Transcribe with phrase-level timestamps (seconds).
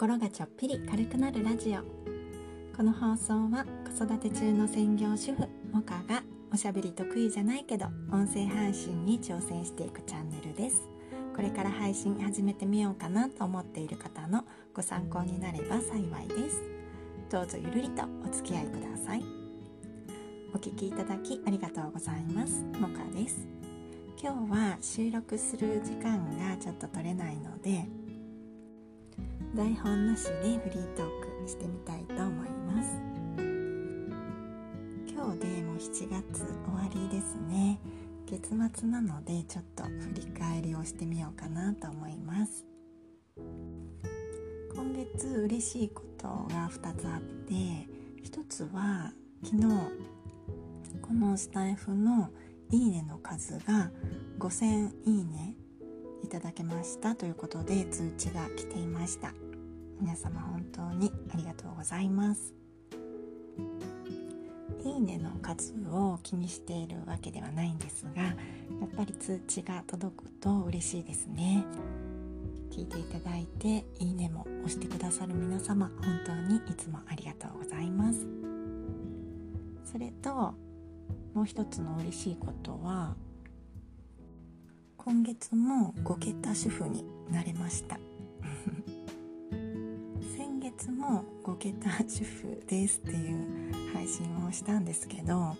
[0.00, 1.82] 心がちょっぴり軽くなるラジオ。
[2.74, 10.88] この放送は子育て中の専業主婦モカがおしゃべり得意じゃないけど音声配信に挑戦していくチャンネルです。
[11.36, 16.62] これから配信始めてみようかなと思っている方のご参考になれば幸いです。
[17.28, 19.22] どうぞゆるりとお付き合いください。
[20.54, 22.64] お聞きいただきありがとうございます。
[22.80, 23.46] モカです。
[24.18, 27.99] 今日は収録する時間がちょっと取れないので
[29.52, 31.06] 台本なしでフリートー
[31.42, 32.90] クしてみたいと思います。
[35.12, 37.80] 今日でもう7月終わりですね。
[38.26, 42.64] 月末なのでちょっと振り返りをしてみようかなと思います。
[43.36, 47.54] 今月嬉しいことが2つあって
[48.22, 49.62] 1つは昨日
[51.02, 52.30] このスタイフの
[52.70, 53.90] いいねの数が
[54.38, 55.56] 5000いいね
[56.30, 59.34] ただけましたということで通知が来ていました。
[60.00, 62.54] 皆様本当にありがとうございます。
[64.84, 68.32] いいねの数を気にしているわけではないんですがや
[68.86, 71.64] っぱり通知が届くと嬉しいですね。
[72.70, 78.24] 聞いていただいていいねも押してくださる皆様本当にいつもありがとうございます。
[79.84, 80.54] それと
[81.34, 83.16] もう一つの嬉しいことは
[85.02, 87.98] 今月も5桁主婦になれました。
[90.36, 95.56] 先月も5桁主婦ですっていう配信をしたんですけど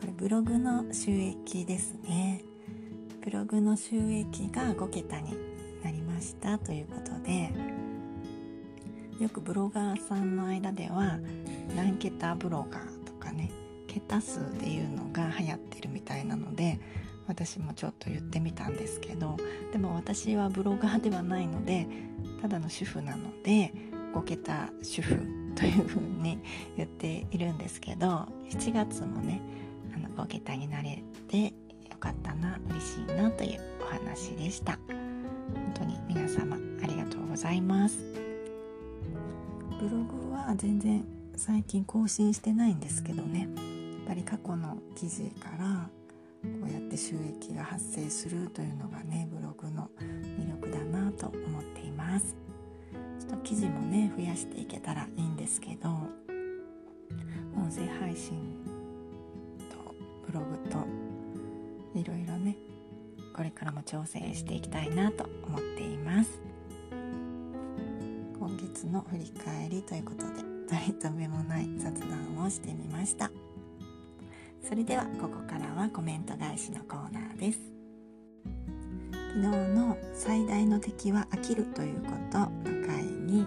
[0.00, 2.42] これブログの収益ですね。
[3.22, 5.36] ブログの収益が5桁に
[5.84, 7.52] なりましたということで
[9.20, 11.18] よくブロガーさんの間では
[11.76, 13.50] 何桁ブロガーとかね
[13.86, 16.80] 桁数っていうのが流行ってるみたいなので
[17.28, 19.36] 私もちょっと言ってみたんですけど
[19.72, 21.86] でも私はブロガーではないので
[22.40, 23.72] ただの主婦なので
[24.14, 25.16] 5桁主婦
[25.54, 26.38] というふうに
[26.76, 29.40] 言っているんですけど7月もね
[29.94, 31.52] あの5桁になれてよ
[32.00, 34.78] かったな嬉しいなというお話でした。
[34.88, 37.98] 本当に皆様ありがとうございます。
[39.80, 41.04] ブログは全然
[41.36, 43.40] 最近更新してないんですけどね。
[43.40, 45.90] やっぱり過去の記事から
[46.42, 49.90] こうやって収益が発生するというのがねブログの
[50.38, 52.36] 魅力だなと思っています。
[53.20, 58.56] ちょっと記事もね増やしていけたらいいんですけど音声配信
[59.70, 59.94] と
[60.26, 60.78] ブログと
[61.98, 62.56] いろいろね
[63.34, 66.40] これからも挑戦していきたいなと思っています。
[68.38, 73.30] 今月の振り返りということで取り留めもない雑談をしてみました。
[74.68, 77.58] それではここからはコメント返しのコーナーです。
[79.34, 82.38] 昨日の最大の敵は飽きるということ。
[82.40, 83.46] の回に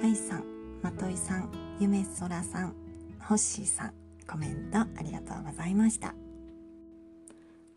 [0.00, 0.44] 愛さん、
[0.82, 1.50] まといさん、
[1.80, 2.76] ゆめそらさん、
[3.18, 3.92] ほっしーさん
[4.30, 6.14] コメントありがとうございました。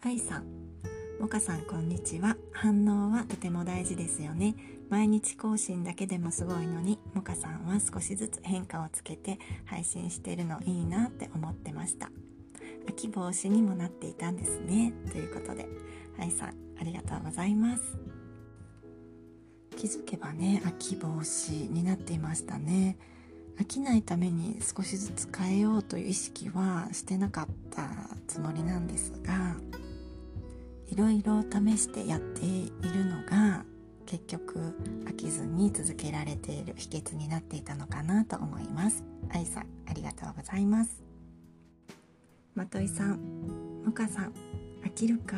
[0.04, 0.44] 愛さん
[1.20, 2.38] もかさんこんにちは。
[2.52, 4.54] 反応はとても大事ですよね。
[4.92, 12.12] 毎日更新だけでもすごいのにもかさんは少しずつ変化をつけて配信してるのいいなって思ってました。
[12.86, 14.92] 飽き防止にもなっていたんですね。
[15.10, 15.66] ということで
[16.20, 17.98] 愛さんありがとうございます。
[19.78, 22.98] 気づけばね飽き防止になっていましたね。
[23.58, 27.88] 飽きないために少しずつ変えようという意識はしてなかった
[28.28, 29.56] つもりなんですが
[30.88, 33.64] いろいろ試してやっているのが
[34.12, 39.06] 結局飽きずに続けられている秘訣になっていたのかなと思います。
[39.30, 41.02] 愛さんありがとうございます。
[42.54, 44.34] まといさんもかさん
[44.84, 45.38] 飽きるか。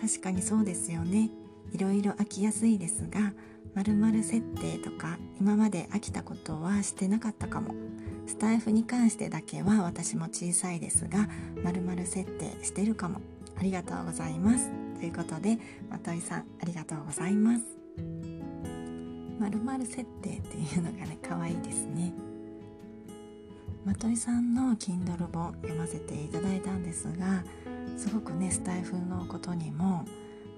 [0.00, 1.28] 確かにそうですよね。
[1.72, 3.32] いろいろ飽きやすいですが
[3.74, 7.74] 〇〇設定とか今まで飽きたことはしてなかったかも。
[8.28, 11.28] スタイフに関してだけは私も小さいですが
[11.64, 13.20] 〇〇設定してるかも。
[13.58, 14.70] ありがとうございます。
[15.00, 15.58] ということで
[15.90, 17.83] まといさんありがとうございます。
[17.96, 22.12] 〇〇設定っていうのがね可愛いですね。
[23.84, 27.44] まといさんの Kindle 本読ませていただいたんですが
[27.98, 30.04] すごくねスタイフのことにも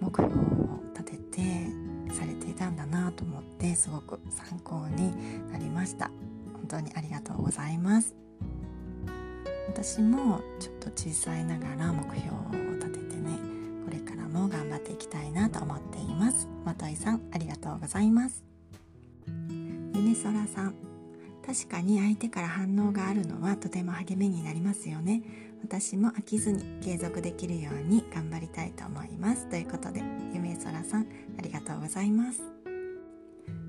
[0.00, 1.66] 目標を立てて
[2.14, 6.10] されていたんだなと思ってすごく参考になりました。
[6.52, 8.14] 本当にありがとうございます。
[9.68, 12.75] 私もちょっと小さいながら目標を
[14.86, 16.48] っていきたいなと思っています。
[16.64, 18.44] まといさんありがとうございます。
[19.26, 20.74] ゆねそらさん
[21.44, 25.22] 確かに相手から反応があるのはとても励みになりますよね。
[25.62, 29.48] 私も飽きずに継続できるように頑張りたいと思います。
[29.48, 30.02] ということで
[30.32, 31.06] ゆめそらさん
[31.38, 32.42] ありがとうございます。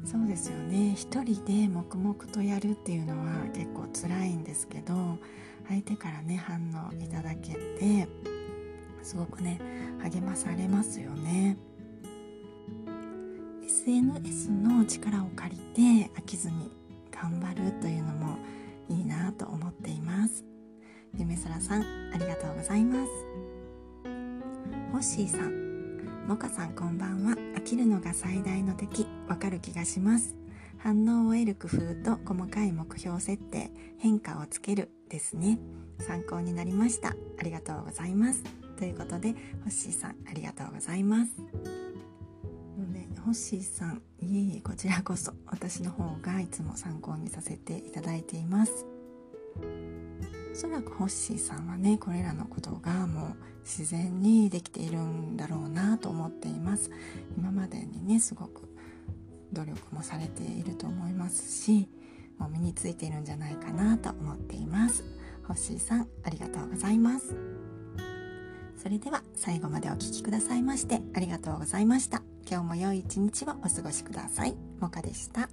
[0.05, 0.93] そうですよね。
[0.95, 5.17] 一人で黙々とやるっていうのは結構辛いんですけど
[5.67, 8.07] 相手からね反応いただけて
[9.07, 9.57] すごくね
[10.03, 11.55] 励まされますよね。
[13.65, 15.57] SNS の力を借り
[16.07, 16.69] て飽きずに
[17.09, 18.37] 頑張るというのも
[18.89, 20.43] いいなと思っています。
[21.17, 21.83] ゆめそらさん
[22.13, 23.11] ありがとうございます。
[24.91, 27.31] ホッシーさんもかさんこんばんは。
[27.55, 29.07] 飽きるのが最大の敵。
[29.29, 30.35] わかる気がします。
[30.79, 35.59] 反応を得る工夫と細かい目標設定変化をつけるですね。
[35.99, 37.15] 参考になりました。
[37.39, 38.66] ありがとうございます。
[38.77, 39.37] ということでホ
[39.67, 41.31] ッシーさんありがとうございます。
[42.77, 48.85] のでホッシーさんいえいえこちらこそ私の方がいつも参考にさせていただいています。
[50.53, 56.89] おそらくホッシーさんはねこれらのことがもう自然にできているんだろうなと思っています。
[57.37, 58.67] 今までにねすごく
[59.53, 61.87] 努力もされていると思いますし
[62.37, 65.03] もう身についているんじゃないかなと思っています。
[65.47, 67.35] ホッシーさんありがとうございます。
[68.87, 72.21] それでは最後までお聴きくださいましてありがとうございました。
[72.49, 74.55] 今日も良い一日をお過ごしください。
[74.79, 75.49] もかでした。